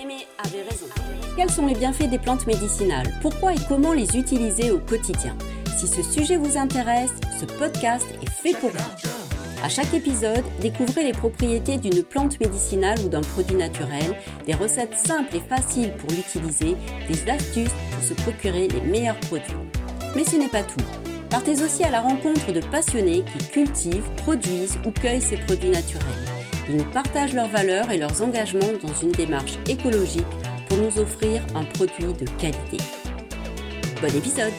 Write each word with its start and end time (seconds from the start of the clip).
Mémé 0.00 0.26
avait 0.38 0.62
raison. 0.62 0.86
Quels 1.36 1.50
sont 1.50 1.66
les 1.66 1.74
bienfaits 1.74 2.08
des 2.08 2.18
plantes 2.18 2.46
médicinales? 2.46 3.12
Pourquoi 3.20 3.52
et 3.52 3.58
comment 3.68 3.92
les 3.92 4.16
utiliser 4.16 4.70
au 4.70 4.78
quotidien? 4.78 5.36
Si 5.76 5.86
ce 5.86 6.02
sujet 6.02 6.36
vous 6.36 6.56
intéresse, 6.56 7.10
ce 7.38 7.44
podcast 7.44 8.06
est 8.22 8.30
fait 8.30 8.58
pour 8.58 8.70
vous. 8.70 9.62
À 9.62 9.68
chaque 9.68 9.92
épisode, 9.92 10.44
découvrez 10.60 11.04
les 11.04 11.12
propriétés 11.12 11.76
d'une 11.76 12.02
plante 12.02 12.40
médicinale 12.40 12.98
ou 13.04 13.08
d'un 13.10 13.20
produit 13.20 13.56
naturel, 13.56 14.16
des 14.46 14.54
recettes 14.54 14.96
simples 14.96 15.36
et 15.36 15.40
faciles 15.40 15.92
pour 15.92 16.08
l'utiliser, 16.10 16.76
des 17.06 17.30
astuces 17.30 17.74
pour 17.92 18.02
se 18.02 18.14
procurer 18.14 18.68
les 18.68 18.80
meilleurs 18.80 19.20
produits. 19.20 19.52
Mais 20.16 20.24
ce 20.24 20.36
n'est 20.36 20.48
pas 20.48 20.62
tout. 20.62 20.84
Partez 21.28 21.62
aussi 21.62 21.84
à 21.84 21.90
la 21.90 22.00
rencontre 22.00 22.52
de 22.52 22.60
passionnés 22.60 23.22
qui 23.36 23.46
cultivent, 23.48 24.10
produisent 24.16 24.78
ou 24.86 24.92
cueillent 24.92 25.20
ces 25.20 25.36
produits 25.36 25.70
naturels. 25.70 26.39
Ils 26.70 26.76
nous 26.76 26.90
partagent 26.92 27.34
leurs 27.34 27.48
valeurs 27.48 27.90
et 27.90 27.98
leurs 27.98 28.22
engagements 28.22 28.60
dans 28.80 28.94
une 29.02 29.10
démarche 29.10 29.58
écologique 29.68 30.22
pour 30.68 30.78
nous 30.78 31.00
offrir 31.00 31.44
un 31.56 31.64
produit 31.64 32.12
de 32.14 32.24
qualité. 32.38 32.76
Bon 34.00 34.16
épisode 34.16 34.52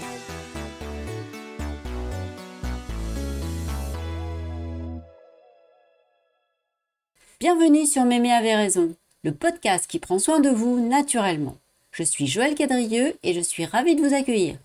Bienvenue 7.40 7.86
sur 7.86 8.04
Mémé 8.04 8.34
avait 8.34 8.58
raison, 8.58 8.94
le 9.24 9.32
podcast 9.32 9.88
qui 9.88 10.00
prend 10.00 10.20
soin 10.20 10.42
de 10.42 10.50
vous 10.50 10.86
naturellement. 10.86 11.56
Je 11.94 12.04
suis 12.04 12.28
Joël 12.28 12.56
Cadrieux 12.56 13.16
et 13.24 13.34
je 13.34 13.40
suis 13.40 13.64
ravie 13.64 13.96
de 13.96 14.02
vous 14.02 14.14
accueillir. 14.14 14.58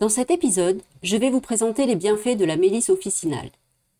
Dans 0.00 0.08
cet 0.08 0.30
épisode, 0.30 0.80
je 1.02 1.18
vais 1.18 1.28
vous 1.28 1.42
présenter 1.42 1.84
les 1.84 1.96
bienfaits 1.96 2.38
de 2.38 2.46
la 2.46 2.56
mélisse 2.56 2.88
officinale. 2.88 3.50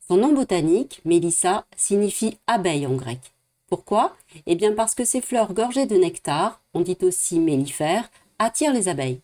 Son 0.08 0.18
nom 0.18 0.32
botanique, 0.32 1.00
mélissa, 1.04 1.66
signifie 1.76 2.38
abeille 2.46 2.86
en 2.86 2.94
grec. 2.94 3.18
Pourquoi? 3.66 4.16
Eh 4.46 4.54
bien 4.54 4.72
parce 4.72 4.94
que 4.94 5.04
ses 5.04 5.20
fleurs 5.20 5.52
gorgées 5.52 5.86
de 5.86 5.96
nectar, 5.96 6.60
on 6.74 6.80
dit 6.80 6.98
aussi 7.02 7.40
mellifères, 7.40 8.08
attirent 8.38 8.72
les 8.72 8.88
abeilles. 8.88 9.20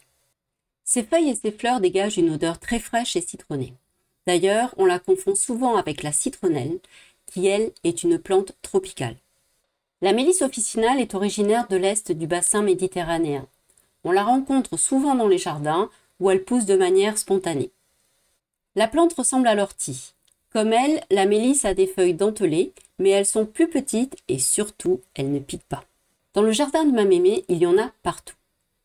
Ses 0.85 1.05
feuilles 1.05 1.31
et 1.31 1.37
ses 1.37 1.53
fleurs 1.53 1.81
dégagent 1.81 2.19
une 2.19 2.31
odeur 2.31 2.59
très 2.59 2.81
fraîche 2.81 3.15
et 3.15 3.21
citronnée. 3.21 3.75
D'ailleurs, 4.27 4.75
on 4.77 4.85
la 4.85 4.99
confond 4.99 5.37
souvent 5.37 5.77
avec 5.77 6.03
la 6.03 6.11
citronnelle, 6.11 6.81
qui 7.27 7.47
elle 7.47 7.71
est 7.85 8.03
une 8.03 8.19
plante 8.19 8.53
tropicale. 8.63 9.17
La 10.01 10.13
mélisse 10.13 10.43
officinale 10.43 11.01
est 11.01 11.15
originaire 11.15 11.69
de 11.69 11.77
l'est 11.77 12.11
du 12.11 12.27
bassin 12.27 12.63
méditerranéen. 12.63 13.47
On 14.03 14.11
la 14.11 14.25
rencontre 14.25 14.77
souvent 14.77 15.15
dans 15.15 15.29
les 15.29 15.39
jardins 15.39 15.89
où 16.19 16.29
elle 16.31 16.43
pousse 16.43 16.67
de 16.67 16.75
manière 16.77 17.19
spontanée. 17.19 17.71
La 18.75 18.89
plante 18.89 19.13
ressemble 19.13 19.47
à 19.47 19.55
l'ortie. 19.55 20.15
Comme 20.53 20.73
elle, 20.73 21.03
la 21.11 21.25
mélisse 21.25 21.65
a 21.65 21.73
des 21.73 21.87
feuilles 21.87 22.15
dentelées, 22.15 22.73
mais 22.99 23.11
elles 23.11 23.27
sont 23.27 23.47
plus 23.47 23.69
petites 23.69 24.17
et 24.29 24.39
surtout, 24.39 25.01
elles 25.15 25.33
ne 25.33 25.39
piquent 25.39 25.69
pas. 25.69 25.85
Dans 26.35 26.43
le 26.43 26.53
jardin 26.53 26.85
de 26.85 26.93
ma 26.93 27.05
mémé, 27.05 27.45
il 27.49 27.59
y 27.59 27.67
en 27.67 27.79
a 27.79 27.91
partout. 28.03 28.37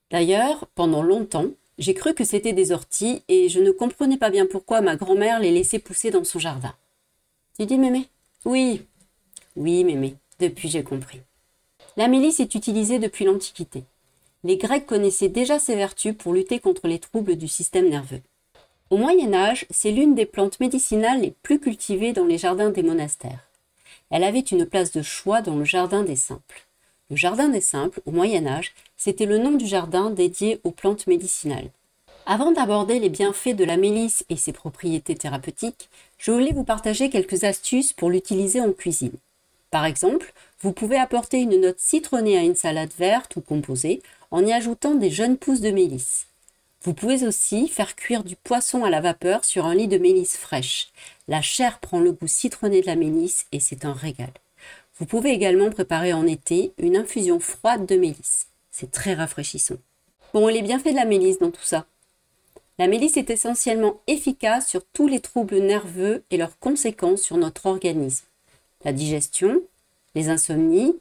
D'ailleurs, 0.10 0.68
pendant 0.76 1.04
longtemps, 1.04 1.48
j'ai 1.78 1.94
cru 1.94 2.14
que 2.14 2.24
c'était 2.24 2.54
des 2.54 2.72
orties 2.72 3.22
et 3.28 3.50
je 3.50 3.60
ne 3.60 3.72
comprenais 3.72 4.18
pas 4.18 4.30
bien 4.30 4.46
pourquoi 4.46 4.82
ma 4.82 4.96
grand-mère 4.96 5.40
les 5.40 5.52
laissait 5.52 5.80
pousser 5.80 6.10
dans 6.10 6.24
son 6.24 6.40
jardin. 6.40 6.74
Tu 7.60 7.66
dis 7.66 7.78
mémé? 7.78 8.08
Oui. 8.46 8.86
Oui, 9.56 9.84
mémé, 9.84 10.16
depuis 10.40 10.70
j'ai 10.70 10.84
compris. 10.84 11.20
La 11.98 12.08
mélisse 12.08 12.40
est 12.40 12.56
utilisée 12.56 13.00
depuis 13.00 13.26
l'Antiquité. 13.26 13.84
Les 14.44 14.58
Grecs 14.58 14.86
connaissaient 14.86 15.30
déjà 15.30 15.60
ses 15.60 15.76
vertus 15.76 16.16
pour 16.18 16.34
lutter 16.34 16.60
contre 16.60 16.88
les 16.88 17.00
troubles 17.00 17.36
du 17.36 17.48
système 17.48 17.90
nerveux. 17.90 18.22
Au 18.90 18.96
Moyen 18.96 19.34
Âge, 19.34 19.66
c'est 19.70 19.92
l'une 19.92 20.16
des 20.16 20.26
plantes 20.26 20.62
médicinales 20.62 21.20
les 21.20 21.32
plus 21.44 21.60
cultivées 21.60 22.14
dans 22.14 22.24
les 22.24 22.38
jardins 22.38 22.70
des 22.70 22.84
monastères. 22.84 23.50
Elle 24.12 24.24
avait 24.24 24.40
une 24.40 24.66
place 24.66 24.94
de 24.94 25.02
choix 25.02 25.42
dans 25.42 25.58
le 25.58 25.66
jardin 25.66 26.04
des 26.04 26.16
simples. 26.16 26.66
Le 27.10 27.18
jardin 27.18 27.50
des 27.50 27.60
simples, 27.60 28.00
au 28.06 28.12
Moyen 28.12 28.48
Âge, 28.48 28.74
c'était 28.96 29.26
le 29.26 29.40
nom 29.40 29.52
du 29.52 29.68
jardin 29.68 30.10
dédié 30.10 30.62
aux 30.64 30.72
plantes 30.72 31.06
médicinales. 31.06 31.70
Avant 32.26 32.54
d'aborder 32.54 33.00
les 33.00 33.10
bienfaits 33.10 33.56
de 33.56 33.66
la 33.66 33.76
mélisse 33.76 34.24
et 34.30 34.38
ses 34.38 34.54
propriétés 34.54 35.16
thérapeutiques, 35.16 35.90
je 36.18 36.32
voulais 36.32 36.54
vous 36.54 36.64
partager 36.64 37.10
quelques 37.10 37.44
astuces 37.44 37.92
pour 37.92 38.10
l'utiliser 38.10 38.62
en 38.62 38.72
cuisine. 38.72 39.18
Par 39.70 39.84
exemple, 39.84 40.32
vous 40.62 40.72
pouvez 40.72 40.98
apporter 40.98 41.40
une 41.40 41.60
note 41.60 41.80
citronnée 41.80 42.38
à 42.38 42.44
une 42.44 42.56
salade 42.56 42.94
verte 42.98 43.36
ou 43.36 43.42
composée 43.42 44.02
en 44.32 44.46
y 44.46 44.54
ajoutant 44.54 44.96
des 44.96 45.10
jeunes 45.10 45.38
pousses 45.38 45.62
de 45.62 45.72
mélisse. 45.72 46.28
Vous 46.84 46.94
pouvez 46.94 47.26
aussi 47.26 47.68
faire 47.68 47.96
cuire 47.96 48.24
du 48.24 48.36
poisson 48.36 48.84
à 48.84 48.90
la 48.90 49.02
vapeur 49.02 49.44
sur 49.44 49.66
un 49.66 49.76
lit 49.76 49.88
de 49.88 49.98
mélisse 49.98 50.38
fraîche. 50.38 50.90
La 51.28 51.42
chair 51.42 51.80
prend 51.80 52.00
le 52.00 52.12
goût 52.12 52.28
citronné 52.28 52.82
de 52.82 52.86
la 52.86 52.96
mélisse 52.96 53.46
et 53.52 53.60
c'est 53.60 53.84
un 53.86 53.94
régal. 53.94 54.32
Vous 55.00 55.06
pouvez 55.06 55.32
également 55.32 55.70
préparer 55.70 56.14
en 56.14 56.26
été 56.26 56.74
une 56.78 56.98
infusion 56.98 57.40
froide 57.40 57.86
de 57.86 57.96
mélisse. 57.96 58.48
C'est 58.72 58.92
très 58.92 59.14
rafraîchissant. 59.14 59.78
Bon, 60.34 60.48
les 60.48 60.62
bienfaits 60.62 60.90
de 60.90 60.96
la 60.96 61.06
mélisse 61.06 61.40
dans 61.40 61.52
tout 61.52 61.64
ça. 61.64 61.86
La 62.80 62.88
mélisse 62.88 63.18
est 63.18 63.32
essentiellement 63.32 64.00
efficace 64.06 64.68
sur 64.68 64.84
tous 64.94 65.08
les 65.08 65.20
troubles 65.20 65.58
nerveux 65.58 66.24
et 66.30 66.38
leurs 66.38 66.60
conséquences 66.60 67.22
sur 67.22 67.38
notre 67.38 67.66
organisme. 67.66 68.26
La 68.86 68.94
digestion, 68.94 69.62
les 70.14 70.30
insomnies, 70.30 70.96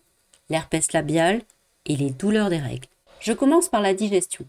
l'herpès 0.49 0.93
labial 0.93 1.43
et 1.85 1.97
les 1.97 2.11
douleurs 2.11 2.51
des 2.51 2.59
règles. 2.59 2.89
Je 3.21 3.33
commence 3.33 3.69
par 3.69 3.83
la 3.83 3.95
digestion. 3.95 4.47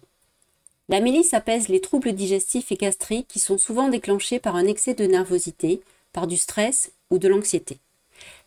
La 0.89 1.01
mélisse 1.01 1.33
apaise 1.33 1.67
les 1.67 1.81
troubles 1.81 2.13
digestifs 2.13 2.71
et 2.71 2.75
gastriques 2.75 3.27
qui 3.27 3.39
sont 3.39 3.57
souvent 3.57 3.89
déclenchés 3.89 4.39
par 4.39 4.55
un 4.55 4.65
excès 4.65 4.93
de 4.93 5.05
nervosité, 5.05 5.81
par 6.13 6.27
du 6.27 6.37
stress 6.37 6.91
ou 7.09 7.17
de 7.17 7.27
l'anxiété. 7.27 7.77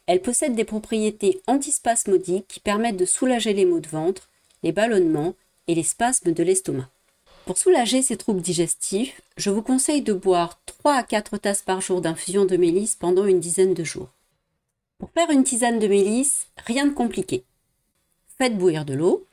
Elle 0.07 0.23
possède 0.23 0.55
des 0.55 0.65
propriétés 0.65 1.41
antispasmodiques 1.47 2.49
qui 2.49 2.61
permettent 2.61 2.97
de 2.97 3.05
soulager 3.05 3.53
les 3.53 3.67
maux 3.67 3.81
de 3.81 3.89
ventre, 3.89 4.29
les 4.63 4.73
ballonnements 4.73 5.35
et 5.69 5.75
les 5.75 5.83
spasmes 5.83 6.33
de 6.33 6.43
l'estomac. 6.43 6.89
Pour 7.45 7.59
soulager 7.59 8.01
ces 8.01 8.17
troubles 8.17 8.41
digestifs, 8.41 9.21
je 9.37 9.51
vous 9.51 9.63
conseille 9.63 10.03
de 10.03 10.13
boire 10.13 10.59
3 10.67 10.95
à 10.95 11.03
4 11.03 11.37
tasses 11.39 11.63
par 11.63 11.81
jour 11.81 12.01
d'infusion 12.01 12.45
de 12.45 12.57
mélisse 12.57 12.95
pendant 12.95 13.27
une 13.27 13.41
dizaine 13.41 13.75
de 13.75 13.85
jours. 13.85 14.09
Pour 14.99 15.11
faire 15.11 15.31
une 15.31 15.45
tisane 15.45 15.79
de 15.79 15.89
mélisse, 15.89 16.47
rien 16.67 16.87
de 16.87 16.93
compliqué. 16.93 17.45
Faites 18.39 18.57
bouillir 18.57 18.85
de 18.85 18.95
l'eau, 18.95 19.27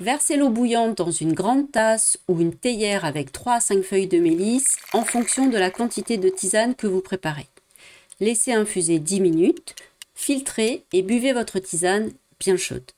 versez 0.00 0.36
l'eau 0.36 0.50
bouillante 0.50 0.98
dans 0.98 1.10
une 1.10 1.32
grande 1.32 1.70
tasse 1.70 2.18
ou 2.28 2.40
une 2.40 2.54
théière 2.54 3.04
avec 3.04 3.32
3 3.32 3.54
à 3.54 3.60
5 3.60 3.82
feuilles 3.82 4.06
de 4.06 4.18
mélisse 4.18 4.76
en 4.92 5.04
fonction 5.04 5.46
de 5.46 5.58
la 5.58 5.70
quantité 5.70 6.16
de 6.16 6.28
tisane 6.28 6.74
que 6.74 6.86
vous 6.86 7.00
préparez. 7.00 7.46
Laissez 8.20 8.52
infuser 8.52 8.98
10 8.98 9.20
minutes, 9.20 9.74
filtrez 10.14 10.84
et 10.92 11.02
buvez 11.02 11.32
votre 11.32 11.58
tisane 11.58 12.12
bien 12.40 12.56
chaude. 12.56 12.90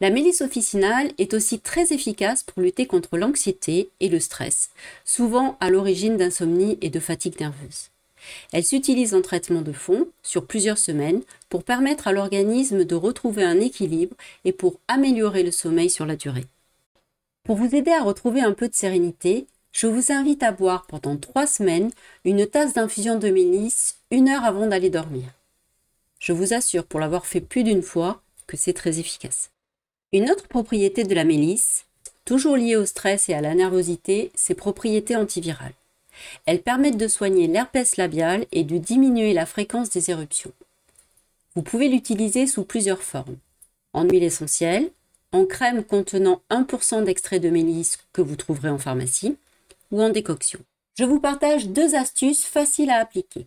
La 0.00 0.10
mélisse 0.10 0.42
officinale 0.42 1.10
est 1.18 1.34
aussi 1.34 1.58
très 1.58 1.92
efficace 1.92 2.44
pour 2.44 2.62
lutter 2.62 2.86
contre 2.86 3.16
l'anxiété 3.16 3.90
et 3.98 4.08
le 4.08 4.20
stress, 4.20 4.70
souvent 5.04 5.56
à 5.60 5.70
l'origine 5.70 6.16
d'insomnie 6.16 6.78
et 6.82 6.90
de 6.90 7.00
fatigue 7.00 7.40
nerveuse. 7.40 7.90
Elle 8.52 8.64
s'utilise 8.64 9.14
en 9.14 9.22
traitement 9.22 9.62
de 9.62 9.72
fond 9.72 10.08
sur 10.22 10.46
plusieurs 10.46 10.78
semaines 10.78 11.22
pour 11.48 11.64
permettre 11.64 12.08
à 12.08 12.12
l'organisme 12.12 12.84
de 12.84 12.94
retrouver 12.94 13.44
un 13.44 13.60
équilibre 13.60 14.16
et 14.44 14.52
pour 14.52 14.78
améliorer 14.88 15.42
le 15.42 15.50
sommeil 15.50 15.90
sur 15.90 16.06
la 16.06 16.16
durée. 16.16 16.46
Pour 17.44 17.56
vous 17.56 17.74
aider 17.74 17.92
à 17.92 18.02
retrouver 18.02 18.40
un 18.40 18.52
peu 18.52 18.68
de 18.68 18.74
sérénité, 18.74 19.46
je 19.72 19.86
vous 19.86 20.12
invite 20.12 20.42
à 20.42 20.52
boire 20.52 20.86
pendant 20.86 21.16
trois 21.16 21.46
semaines 21.46 21.90
une 22.24 22.46
tasse 22.46 22.74
d'infusion 22.74 23.18
de 23.18 23.28
mélisse 23.28 23.98
une 24.10 24.28
heure 24.28 24.44
avant 24.44 24.66
d'aller 24.66 24.90
dormir. 24.90 25.24
Je 26.18 26.32
vous 26.32 26.52
assure, 26.52 26.84
pour 26.84 27.00
l'avoir 27.00 27.26
fait 27.26 27.40
plus 27.40 27.62
d'une 27.62 27.82
fois, 27.82 28.20
que 28.46 28.56
c'est 28.56 28.72
très 28.72 28.98
efficace. 28.98 29.50
Une 30.12 30.30
autre 30.30 30.48
propriété 30.48 31.04
de 31.04 31.14
la 31.14 31.24
mélisse, 31.24 31.86
toujours 32.24 32.56
liée 32.56 32.76
au 32.76 32.86
stress 32.86 33.28
et 33.28 33.34
à 33.34 33.40
la 33.40 33.54
nervosité, 33.54 34.32
ses 34.34 34.54
propriétés 34.54 35.16
antivirales. 35.16 35.74
Elles 36.46 36.62
permettent 36.62 36.96
de 36.96 37.08
soigner 37.08 37.46
l'herpès 37.46 37.96
labial 37.96 38.46
et 38.52 38.64
de 38.64 38.78
diminuer 38.78 39.32
la 39.32 39.46
fréquence 39.46 39.90
des 39.90 40.10
éruptions. 40.10 40.52
Vous 41.54 41.62
pouvez 41.62 41.88
l'utiliser 41.88 42.46
sous 42.46 42.64
plusieurs 42.64 43.02
formes. 43.02 43.36
En 43.92 44.04
huile 44.04 44.22
essentielle, 44.24 44.90
en 45.32 45.44
crème 45.44 45.84
contenant 45.84 46.42
1% 46.50 47.04
d'extrait 47.04 47.40
de 47.40 47.50
mélisse 47.50 47.98
que 48.12 48.22
vous 48.22 48.36
trouverez 48.36 48.70
en 48.70 48.78
pharmacie, 48.78 49.36
ou 49.90 50.02
en 50.02 50.10
décoction. 50.10 50.60
Je 50.94 51.04
vous 51.04 51.20
partage 51.20 51.68
deux 51.68 51.94
astuces 51.94 52.44
faciles 52.44 52.90
à 52.90 52.98
appliquer. 52.98 53.46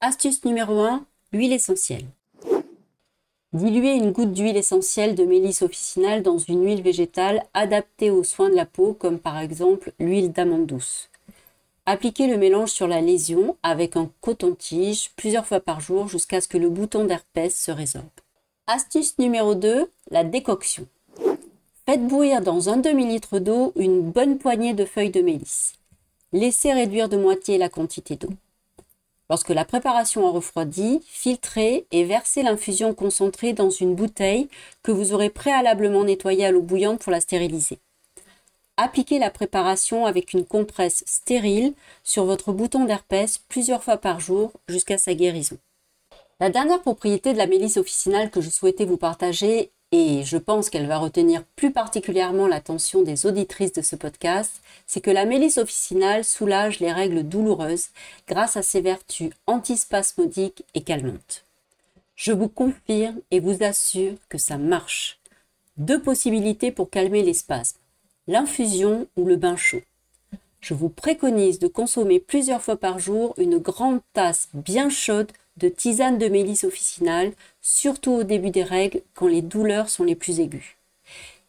Astuce 0.00 0.44
numéro 0.44 0.80
1, 0.80 1.04
l'huile 1.32 1.52
essentielle. 1.52 2.04
Diluez 3.52 3.94
une 3.94 4.10
goutte 4.10 4.32
d'huile 4.32 4.56
essentielle 4.56 5.14
de 5.14 5.24
mélisse 5.24 5.62
officinale 5.62 6.22
dans 6.22 6.38
une 6.38 6.64
huile 6.64 6.82
végétale 6.82 7.44
adaptée 7.54 8.10
aux 8.10 8.24
soins 8.24 8.50
de 8.50 8.56
la 8.56 8.66
peau, 8.66 8.94
comme 8.94 9.20
par 9.20 9.38
exemple 9.38 9.92
l'huile 10.00 10.32
d'amande 10.32 10.66
douce. 10.66 11.08
Appliquez 11.86 12.28
le 12.28 12.38
mélange 12.38 12.70
sur 12.70 12.88
la 12.88 13.02
lésion 13.02 13.58
avec 13.62 13.96
un 13.96 14.10
coton-tige 14.22 15.10
plusieurs 15.16 15.46
fois 15.46 15.60
par 15.60 15.80
jour 15.80 16.08
jusqu'à 16.08 16.40
ce 16.40 16.48
que 16.48 16.56
le 16.56 16.70
bouton 16.70 17.04
d'herpès 17.04 17.54
se 17.54 17.70
résorbe. 17.70 18.06
Astuce 18.66 19.18
numéro 19.18 19.54
2, 19.54 19.90
la 20.10 20.24
décoction. 20.24 20.86
Faites 21.84 22.06
bouillir 22.06 22.40
dans 22.40 22.70
un 22.70 22.78
demi-litre 22.78 23.38
d'eau 23.38 23.74
une 23.76 24.00
bonne 24.00 24.38
poignée 24.38 24.72
de 24.72 24.86
feuilles 24.86 25.10
de 25.10 25.20
mélisse. 25.20 25.74
Laissez 26.32 26.72
réduire 26.72 27.10
de 27.10 27.18
moitié 27.18 27.58
la 27.58 27.68
quantité 27.68 28.16
d'eau. 28.16 28.30
Lorsque 29.28 29.50
la 29.50 29.66
préparation 29.66 30.26
a 30.26 30.30
refroidi, 30.30 31.02
filtrez 31.04 31.86
et 31.92 32.04
versez 32.04 32.42
l'infusion 32.42 32.94
concentrée 32.94 33.52
dans 33.52 33.68
une 33.68 33.94
bouteille 33.94 34.48
que 34.82 34.90
vous 34.90 35.12
aurez 35.12 35.28
préalablement 35.28 36.04
nettoyée 36.04 36.46
à 36.46 36.50
l'eau 36.50 36.62
bouillante 36.62 37.00
pour 37.00 37.12
la 37.12 37.20
stériliser. 37.20 37.78
Appliquez 38.76 39.20
la 39.20 39.30
préparation 39.30 40.04
avec 40.04 40.32
une 40.32 40.44
compresse 40.44 41.04
stérile 41.06 41.74
sur 42.02 42.24
votre 42.24 42.52
bouton 42.52 42.84
d'herpès 42.84 43.38
plusieurs 43.48 43.84
fois 43.84 43.98
par 43.98 44.18
jour 44.18 44.52
jusqu'à 44.68 44.98
sa 44.98 45.14
guérison. 45.14 45.58
La 46.40 46.50
dernière 46.50 46.80
propriété 46.82 47.32
de 47.32 47.38
la 47.38 47.46
mélisse 47.46 47.76
officinale 47.76 48.30
que 48.30 48.40
je 48.40 48.50
souhaitais 48.50 48.84
vous 48.84 48.96
partager, 48.96 49.70
et 49.92 50.24
je 50.24 50.36
pense 50.38 50.70
qu'elle 50.70 50.88
va 50.88 50.98
retenir 50.98 51.44
plus 51.54 51.70
particulièrement 51.70 52.48
l'attention 52.48 53.02
des 53.02 53.26
auditrices 53.26 53.74
de 53.74 53.82
ce 53.82 53.94
podcast, 53.94 54.60
c'est 54.88 55.00
que 55.00 55.12
la 55.12 55.24
mélisse 55.24 55.56
officinale 55.56 56.24
soulage 56.24 56.80
les 56.80 56.90
règles 56.90 57.22
douloureuses 57.22 57.90
grâce 58.26 58.56
à 58.56 58.62
ses 58.62 58.80
vertus 58.80 59.30
antispasmodiques 59.46 60.64
et 60.74 60.82
calmantes. 60.82 61.44
Je 62.16 62.32
vous 62.32 62.48
confirme 62.48 63.20
et 63.30 63.38
vous 63.38 63.62
assure 63.62 64.14
que 64.28 64.38
ça 64.38 64.58
marche. 64.58 65.20
Deux 65.76 66.02
possibilités 66.02 66.72
pour 66.72 66.90
calmer 66.90 67.22
les 67.22 67.34
spasmes, 67.34 67.78
l'infusion 68.26 69.06
ou 69.16 69.24
le 69.24 69.36
bain 69.36 69.56
chaud. 69.56 69.82
Je 70.60 70.72
vous 70.72 70.88
préconise 70.88 71.58
de 71.58 71.68
consommer 71.68 72.20
plusieurs 72.20 72.62
fois 72.62 72.76
par 72.76 72.98
jour 72.98 73.34
une 73.36 73.58
grande 73.58 74.00
tasse 74.14 74.48
bien 74.54 74.88
chaude 74.88 75.30
de 75.58 75.68
tisane 75.68 76.18
de 76.18 76.28
mélisse 76.28 76.64
officinale, 76.64 77.32
surtout 77.60 78.12
au 78.12 78.22
début 78.22 78.50
des 78.50 78.62
règles 78.62 79.02
quand 79.14 79.26
les 79.26 79.42
douleurs 79.42 79.90
sont 79.90 80.04
les 80.04 80.14
plus 80.14 80.40
aiguës. 80.40 80.76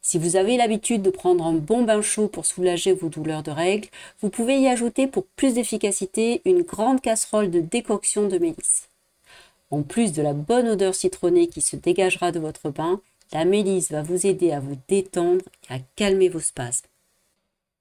Si 0.01 0.19
vous 0.19 0.36
avez 0.36 0.57
l'habitude 0.57 1.01
de 1.01 1.10
prendre 1.10 1.45
un 1.45 1.54
bon 1.54 1.81
bain 1.83 2.01
chaud 2.01 2.27
pour 2.27 2.45
soulager 2.45 2.94
vos 2.94 3.10
douleurs 3.10 3.42
de 3.42 3.50
règles, 3.50 3.88
vous 4.22 4.30
pouvez 4.30 4.60
y 4.60 4.68
ajouter 4.68 5.07
pour 5.07 5.25
plus 5.25 5.56
d'efficacité 5.56 6.42
une 6.45 6.62
grande 6.62 7.01
casserole 7.01 7.50
de 7.50 7.60
décoction 7.60 8.27
de 8.27 8.38
mélisse. 8.38 8.89
En 9.72 9.81
plus 9.81 10.13
de 10.13 10.22
la 10.22 10.33
bonne 10.33 10.68
odeur 10.68 10.94
citronnée 10.94 11.48
qui 11.48 11.62
se 11.62 11.75
dégagera 11.75 12.31
de 12.31 12.39
votre 12.39 12.69
bain, 12.69 13.01
la 13.33 13.45
mélisse 13.45 13.92
va 13.92 14.01
vous 14.01 14.25
aider 14.25 14.51
à 14.51 14.60
vous 14.60 14.77
détendre 14.88 15.44
et 15.69 15.74
à 15.74 15.80
calmer 15.95 16.30
vos 16.30 16.39
spasmes. 16.39 16.88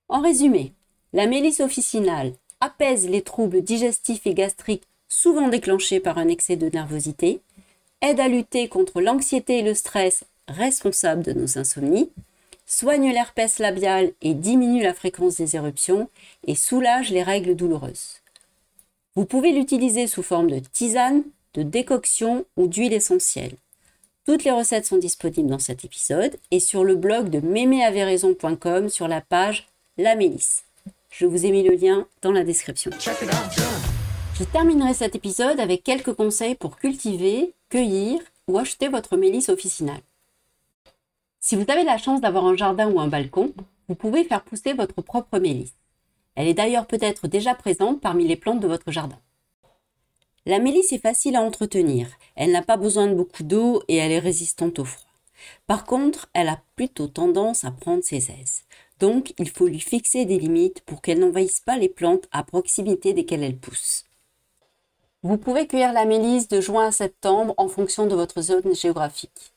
En 0.08 0.20
résumé, 0.20 0.72
la 1.12 1.26
mélisse 1.26 1.60
officinale 1.60 2.32
apaise 2.60 3.08
les 3.08 3.22
troubles 3.22 3.62
digestifs 3.62 4.26
et 4.26 4.34
gastriques 4.34 4.88
souvent 5.08 5.48
déclenchée 5.48 6.00
par 6.00 6.18
un 6.18 6.28
excès 6.28 6.56
de 6.56 6.68
nervosité, 6.70 7.40
aide 8.00 8.20
à 8.20 8.28
lutter 8.28 8.68
contre 8.68 9.00
l'anxiété 9.00 9.58
et 9.58 9.62
le 9.62 9.74
stress 9.74 10.24
responsables 10.48 11.22
de 11.22 11.32
nos 11.32 11.58
insomnies, 11.58 12.10
soigne 12.66 13.12
l'herpès 13.12 13.58
labial 13.58 14.12
et 14.22 14.34
diminue 14.34 14.82
la 14.82 14.94
fréquence 14.94 15.36
des 15.36 15.56
éruptions 15.56 16.08
et 16.46 16.54
soulage 16.54 17.10
les 17.10 17.22
règles 17.22 17.54
douloureuses. 17.54 18.20
Vous 19.14 19.26
pouvez 19.26 19.52
l'utiliser 19.52 20.06
sous 20.06 20.22
forme 20.22 20.50
de 20.50 20.58
tisane, 20.58 21.22
de 21.54 21.62
décoction 21.62 22.44
ou 22.56 22.66
d'huile 22.66 22.92
essentielle. 22.92 23.54
Toutes 24.24 24.44
les 24.44 24.50
recettes 24.50 24.86
sont 24.86 24.96
disponibles 24.96 25.50
dans 25.50 25.58
cet 25.58 25.84
épisode 25.84 26.36
et 26.50 26.58
sur 26.58 26.82
le 26.82 26.96
blog 26.96 27.28
de 27.28 27.40
méméaveraison.com 27.40 28.88
sur 28.88 29.06
la 29.06 29.20
page 29.20 29.66
La 29.98 30.16
Mélisse. 30.16 30.64
Je 31.10 31.26
vous 31.26 31.44
ai 31.44 31.50
mis 31.50 31.62
le 31.62 31.74
lien 31.74 32.06
dans 32.22 32.32
la 32.32 32.42
description. 32.42 32.90
Je 34.34 34.44
terminerai 34.44 34.94
cet 34.94 35.14
épisode 35.14 35.60
avec 35.60 35.84
quelques 35.84 36.14
conseils 36.14 36.54
pour 36.54 36.78
cultiver, 36.78 37.52
cueillir 37.68 38.18
ou 38.48 38.56
acheter 38.56 38.88
votre 38.88 39.18
mélisse 39.18 39.50
officinale. 39.50 40.00
Si 41.38 41.54
vous 41.54 41.70
avez 41.70 41.84
la 41.84 41.98
chance 41.98 42.22
d'avoir 42.22 42.46
un 42.46 42.56
jardin 42.56 42.90
ou 42.90 43.00
un 43.00 43.08
balcon, 43.08 43.52
vous 43.88 43.94
pouvez 43.94 44.24
faire 44.24 44.42
pousser 44.42 44.72
votre 44.72 45.02
propre 45.02 45.38
mélisse. 45.38 45.74
Elle 46.34 46.48
est 46.48 46.54
d'ailleurs 46.54 46.86
peut-être 46.86 47.28
déjà 47.28 47.54
présente 47.54 48.00
parmi 48.00 48.26
les 48.26 48.36
plantes 48.36 48.60
de 48.60 48.68
votre 48.68 48.90
jardin. 48.90 49.18
La 50.46 50.58
mélisse 50.58 50.92
est 50.92 50.98
facile 50.98 51.36
à 51.36 51.42
entretenir, 51.42 52.08
elle 52.36 52.52
n'a 52.52 52.62
pas 52.62 52.76
besoin 52.76 53.06
de 53.06 53.14
beaucoup 53.14 53.42
d'eau 53.42 53.82
et 53.88 53.96
elle 53.96 54.12
est 54.12 54.18
résistante 54.18 54.78
au 54.78 54.84
froid. 54.84 55.10
Par 55.66 55.84
contre, 55.84 56.28
elle 56.34 56.48
a 56.48 56.60
plutôt 56.76 57.08
tendance 57.08 57.64
à 57.64 57.70
prendre 57.70 58.04
ses 58.04 58.30
aises. 58.30 58.62
Donc, 59.00 59.32
il 59.38 59.48
faut 59.48 59.66
lui 59.66 59.80
fixer 59.80 60.24
des 60.24 60.38
limites 60.38 60.82
pour 60.82 61.00
qu'elle 61.00 61.18
n'envahisse 61.18 61.60
pas 61.60 61.76
les 61.76 61.88
plantes 61.88 62.28
à 62.30 62.44
proximité 62.44 63.12
desquelles 63.12 63.42
elle 63.42 63.56
pousse. 63.56 64.04
Vous 65.22 65.38
pouvez 65.38 65.66
cueillir 65.66 65.94
la 65.94 66.04
mélisse 66.04 66.48
de 66.48 66.60
juin 66.60 66.88
à 66.88 66.92
septembre 66.92 67.54
en 67.56 67.68
fonction 67.68 68.06
de 68.06 68.14
votre 68.14 68.42
zone 68.42 68.74
géographique. 68.74 69.52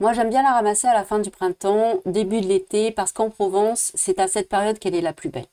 Moi, 0.00 0.14
j'aime 0.14 0.30
bien 0.30 0.42
la 0.42 0.54
ramasser 0.54 0.88
à 0.88 0.94
la 0.94 1.04
fin 1.04 1.18
du 1.18 1.30
printemps, 1.30 2.00
début 2.06 2.40
de 2.40 2.48
l'été, 2.48 2.90
parce 2.90 3.12
qu'en 3.12 3.28
Provence, 3.28 3.92
c'est 3.94 4.18
à 4.18 4.26
cette 4.26 4.48
période 4.48 4.78
qu'elle 4.78 4.94
est 4.94 5.02
la 5.02 5.12
plus 5.12 5.28
belle. 5.28 5.46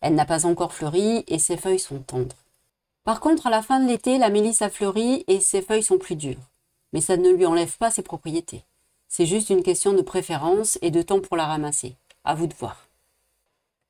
Elle 0.00 0.14
n'a 0.14 0.24
pas 0.24 0.46
encore 0.46 0.72
fleuri 0.72 1.24
et 1.28 1.38
ses 1.38 1.58
feuilles 1.58 1.78
sont 1.78 1.98
tendres. 1.98 2.34
Par 3.04 3.20
contre, 3.20 3.46
à 3.46 3.50
la 3.50 3.62
fin 3.62 3.80
de 3.80 3.88
l'été, 3.88 4.18
la 4.18 4.30
mélisse 4.30 4.62
a 4.62 4.70
fleuri 4.70 5.24
et 5.26 5.40
ses 5.40 5.62
feuilles 5.62 5.82
sont 5.82 5.98
plus 5.98 6.16
dures. 6.16 6.50
Mais 6.92 7.00
ça 7.00 7.16
ne 7.16 7.30
lui 7.30 7.46
enlève 7.46 7.76
pas 7.78 7.90
ses 7.90 8.02
propriétés. 8.02 8.64
C'est 9.08 9.26
juste 9.26 9.50
une 9.50 9.62
question 9.62 9.92
de 9.92 10.02
préférence 10.02 10.78
et 10.82 10.90
de 10.90 11.02
temps 11.02 11.20
pour 11.20 11.36
la 11.36 11.46
ramasser. 11.46 11.96
À 12.24 12.34
vous 12.34 12.46
de 12.46 12.54
voir. 12.54 12.90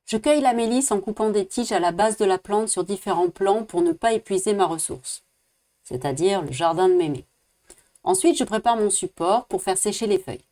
Je 0.05 0.17
cueille 0.17 0.41
la 0.41 0.53
mélisse 0.53 0.91
en 0.91 0.99
coupant 0.99 1.29
des 1.29 1.45
tiges 1.45 1.71
à 1.71 1.79
la 1.79 1.91
base 1.91 2.17
de 2.17 2.25
la 2.25 2.37
plante 2.37 2.69
sur 2.69 2.83
différents 2.83 3.29
plans 3.29 3.63
pour 3.63 3.81
ne 3.81 3.91
pas 3.91 4.13
épuiser 4.13 4.53
ma 4.53 4.65
ressource, 4.65 5.23
c'est-à-dire 5.83 6.41
le 6.41 6.51
jardin 6.51 6.89
de 6.89 6.95
mémé. 6.95 7.25
Ensuite, 8.03 8.37
je 8.37 8.43
prépare 8.43 8.77
mon 8.77 8.89
support 8.89 9.45
pour 9.45 9.61
faire 9.61 9.77
sécher 9.77 10.07
les 10.07 10.19
feuilles. 10.19 10.43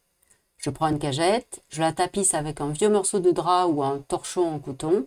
Je 0.58 0.70
prends 0.70 0.88
une 0.88 1.00
cagette, 1.00 1.62
je 1.70 1.82
la 1.82 1.94
tapisse 1.94 2.34
avec 2.34 2.62
un 2.62 2.70
vieux 2.70 2.90
morceau 2.90 3.20
de 3.20 3.32
drap 3.32 3.68
ou 3.68 3.82
un 3.82 4.00
torchon 4.00 4.48
en 4.48 4.60
coton, 4.60 5.06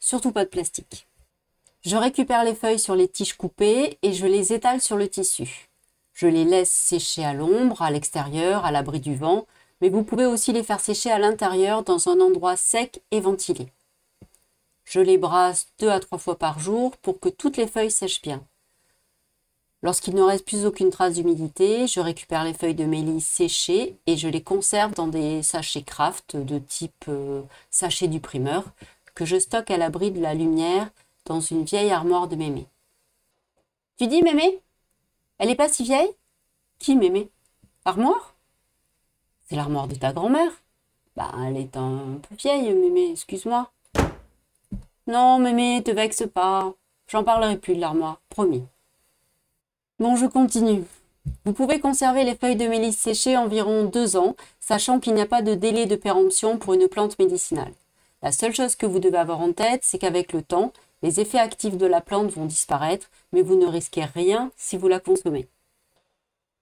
surtout 0.00 0.32
pas 0.32 0.44
de 0.44 0.50
plastique. 0.50 1.06
Je 1.84 1.96
récupère 1.96 2.44
les 2.44 2.54
feuilles 2.54 2.78
sur 2.78 2.94
les 2.94 3.08
tiges 3.08 3.34
coupées 3.34 3.98
et 4.00 4.14
je 4.14 4.24
les 4.24 4.54
étale 4.54 4.80
sur 4.80 4.96
le 4.96 5.06
tissu. 5.06 5.68
Je 6.14 6.26
les 6.26 6.44
laisse 6.44 6.70
sécher 6.70 7.24
à 7.24 7.34
l'ombre, 7.34 7.82
à 7.82 7.90
l'extérieur, 7.90 8.64
à 8.64 8.70
l'abri 8.70 9.00
du 9.00 9.14
vent, 9.14 9.46
mais 9.82 9.90
vous 9.90 10.02
pouvez 10.02 10.24
aussi 10.24 10.52
les 10.52 10.62
faire 10.62 10.80
sécher 10.80 11.10
à 11.10 11.18
l'intérieur 11.18 11.82
dans 11.82 12.08
un 12.08 12.20
endroit 12.20 12.56
sec 12.56 13.02
et 13.10 13.20
ventilé. 13.20 13.66
Je 14.84 15.00
les 15.00 15.18
brasse 15.18 15.66
deux 15.78 15.90
à 15.90 16.00
trois 16.00 16.16
fois 16.16 16.38
par 16.38 16.58
jour 16.58 16.96
pour 16.98 17.20
que 17.20 17.28
toutes 17.28 17.58
les 17.58 17.66
feuilles 17.66 17.90
sèchent 17.90 18.22
bien. 18.22 18.42
Lorsqu'il 19.82 20.14
ne 20.14 20.22
reste 20.22 20.46
plus 20.46 20.64
aucune 20.64 20.88
trace 20.88 21.14
d'humidité, 21.14 21.86
je 21.86 22.00
récupère 22.00 22.44
les 22.44 22.54
feuilles 22.54 22.74
de 22.74 22.86
mélisse 22.86 23.26
séchées 23.26 23.98
et 24.06 24.16
je 24.16 24.28
les 24.28 24.42
conserve 24.42 24.94
dans 24.94 25.08
des 25.08 25.42
sachets 25.42 25.82
craft 25.82 26.36
de 26.36 26.58
type 26.58 27.04
euh, 27.08 27.42
sachet 27.70 28.08
du 28.08 28.20
primeur 28.20 28.64
que 29.14 29.26
je 29.26 29.38
stocke 29.38 29.70
à 29.70 29.76
l'abri 29.76 30.10
de 30.10 30.20
la 30.20 30.32
lumière 30.32 30.88
dans 31.24 31.40
une 31.40 31.64
vieille 31.64 31.90
armoire 31.90 32.28
de 32.28 32.36
mémé. 32.36 32.66
Tu 33.98 34.06
dis 34.06 34.22
mémé? 34.22 34.60
Elle 35.38 35.50
est 35.50 35.54
pas 35.54 35.68
si 35.68 35.84
vieille? 35.84 36.10
Qui 36.78 36.96
mémé? 36.96 37.30
Armoire? 37.84 38.34
C'est 39.48 39.56
l'armoire 39.56 39.88
de 39.88 39.94
ta 39.94 40.12
grand-mère. 40.12 40.50
Bah, 41.16 41.32
elle 41.46 41.56
est 41.56 41.76
un 41.76 42.18
peu 42.28 42.34
vieille, 42.34 42.72
mémé, 42.72 43.12
excuse-moi. 43.12 43.70
Non, 45.06 45.38
mémé, 45.38 45.82
te 45.84 45.90
vexe 45.90 46.24
pas. 46.32 46.74
J'en 47.06 47.24
parlerai 47.24 47.58
plus 47.58 47.74
de 47.74 47.80
l'armoire, 47.80 48.20
promis. 48.30 48.64
Bon, 49.98 50.16
je 50.16 50.26
continue. 50.26 50.84
Vous 51.44 51.52
pouvez 51.52 51.78
conserver 51.78 52.24
les 52.24 52.34
feuilles 52.34 52.56
de 52.56 52.66
mélisse 52.66 52.98
séchées 52.98 53.36
environ 53.36 53.84
deux 53.84 54.16
ans, 54.16 54.34
sachant 54.60 54.98
qu'il 54.98 55.14
n'y 55.14 55.20
a 55.20 55.26
pas 55.26 55.42
de 55.42 55.54
délai 55.54 55.86
de 55.86 55.96
péremption 55.96 56.58
pour 56.58 56.74
une 56.74 56.88
plante 56.88 57.18
médicinale. 57.18 57.72
La 58.22 58.32
seule 58.32 58.54
chose 58.54 58.76
que 58.76 58.86
vous 58.86 58.98
devez 58.98 59.18
avoir 59.18 59.40
en 59.40 59.52
tête, 59.52 59.82
c'est 59.84 59.98
qu'avec 59.98 60.32
le 60.32 60.42
temps, 60.42 60.72
les 61.04 61.20
effets 61.20 61.38
actifs 61.38 61.76
de 61.76 61.84
la 61.84 62.00
plante 62.00 62.32
vont 62.32 62.46
disparaître, 62.46 63.10
mais 63.32 63.42
vous 63.42 63.56
ne 63.56 63.66
risquez 63.66 64.04
rien 64.04 64.50
si 64.56 64.78
vous 64.78 64.88
la 64.88 65.00
consommez. 65.00 65.46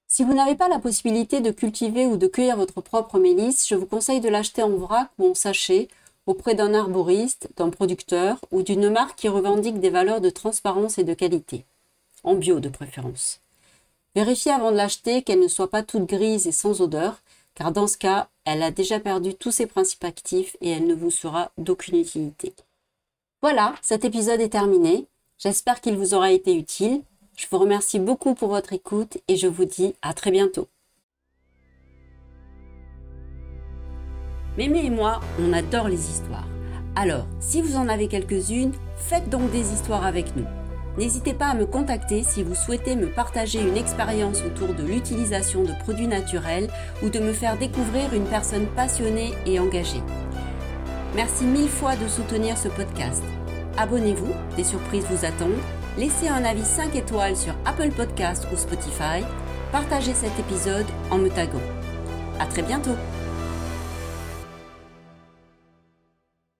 Si 0.08 0.24
vous 0.24 0.34
n'avez 0.34 0.56
pas 0.56 0.68
la 0.68 0.80
possibilité 0.80 1.40
de 1.40 1.52
cultiver 1.52 2.06
ou 2.06 2.16
de 2.16 2.26
cueillir 2.26 2.56
votre 2.56 2.80
propre 2.80 3.20
mélisse, 3.20 3.68
je 3.68 3.76
vous 3.76 3.86
conseille 3.86 4.20
de 4.20 4.28
l'acheter 4.28 4.64
en 4.64 4.70
vrac 4.70 5.10
ou 5.18 5.30
en 5.30 5.34
sachet 5.34 5.86
auprès 6.26 6.56
d'un 6.56 6.74
arboriste, 6.74 7.50
d'un 7.56 7.70
producteur 7.70 8.40
ou 8.50 8.64
d'une 8.64 8.90
marque 8.90 9.16
qui 9.16 9.28
revendique 9.28 9.78
des 9.78 9.90
valeurs 9.90 10.20
de 10.20 10.28
transparence 10.28 10.98
et 10.98 11.04
de 11.04 11.14
qualité, 11.14 11.64
en 12.24 12.34
bio 12.34 12.58
de 12.58 12.68
préférence. 12.68 13.40
Vérifiez 14.16 14.50
avant 14.50 14.72
de 14.72 14.76
l'acheter 14.76 15.22
qu'elle 15.22 15.40
ne 15.40 15.46
soit 15.46 15.70
pas 15.70 15.84
toute 15.84 16.06
grise 16.06 16.48
et 16.48 16.52
sans 16.52 16.80
odeur, 16.80 17.22
car 17.54 17.70
dans 17.70 17.86
ce 17.86 17.96
cas, 17.96 18.28
elle 18.44 18.64
a 18.64 18.72
déjà 18.72 18.98
perdu 18.98 19.34
tous 19.34 19.52
ses 19.52 19.66
principes 19.66 20.02
actifs 20.02 20.56
et 20.60 20.70
elle 20.70 20.88
ne 20.88 20.96
vous 20.96 21.12
sera 21.12 21.52
d'aucune 21.58 22.00
utilité. 22.00 22.52
Voilà, 23.42 23.74
cet 23.82 24.04
épisode 24.04 24.40
est 24.40 24.50
terminé. 24.50 25.08
J'espère 25.36 25.80
qu'il 25.80 25.96
vous 25.96 26.14
aura 26.14 26.30
été 26.30 26.54
utile. 26.54 27.02
Je 27.36 27.46
vous 27.50 27.58
remercie 27.58 27.98
beaucoup 27.98 28.36
pour 28.36 28.50
votre 28.50 28.72
écoute 28.72 29.18
et 29.26 29.36
je 29.36 29.48
vous 29.48 29.64
dis 29.64 29.96
à 30.00 30.14
très 30.14 30.30
bientôt. 30.30 30.68
Mémé 34.56 34.86
et 34.86 34.90
moi, 34.90 35.18
on 35.40 35.52
adore 35.52 35.88
les 35.88 36.08
histoires. 36.08 36.46
Alors, 36.94 37.26
si 37.40 37.60
vous 37.60 37.74
en 37.74 37.88
avez 37.88 38.06
quelques-unes, 38.06 38.74
faites 38.96 39.28
donc 39.28 39.50
des 39.50 39.72
histoires 39.72 40.06
avec 40.06 40.36
nous. 40.36 40.46
N'hésitez 40.96 41.34
pas 41.34 41.46
à 41.46 41.54
me 41.54 41.66
contacter 41.66 42.22
si 42.22 42.44
vous 42.44 42.54
souhaitez 42.54 42.94
me 42.94 43.12
partager 43.12 43.60
une 43.60 43.76
expérience 43.76 44.40
autour 44.42 44.72
de 44.72 44.84
l'utilisation 44.84 45.64
de 45.64 45.72
produits 45.82 46.06
naturels 46.06 46.70
ou 47.02 47.08
de 47.08 47.18
me 47.18 47.32
faire 47.32 47.58
découvrir 47.58 48.14
une 48.14 48.26
personne 48.26 48.68
passionnée 48.76 49.32
et 49.46 49.58
engagée. 49.58 50.02
Merci 51.14 51.44
mille 51.44 51.68
fois 51.68 51.96
de 51.96 52.08
soutenir 52.08 52.56
ce 52.56 52.68
podcast. 52.68 53.22
Abonnez-vous, 53.76 54.32
des 54.56 54.64
surprises 54.64 55.04
vous 55.10 55.24
attendent 55.24 55.60
laissez 55.98 56.28
un 56.28 56.44
avis 56.44 56.64
5 56.64 56.94
étoiles 56.96 57.36
sur 57.36 57.54
Apple 57.64 57.90
Podcast 57.90 58.46
ou 58.52 58.56
Spotify, 58.56 59.24
partagez 59.70 60.14
cet 60.14 60.38
épisode 60.38 60.86
en 61.10 61.18
me 61.18 61.28
taguant. 61.28 61.60
À 62.38 62.46
très 62.46 62.62
bientôt 62.62 62.96